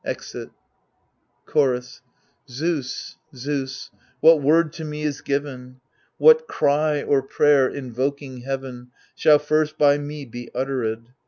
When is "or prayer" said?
7.03-7.67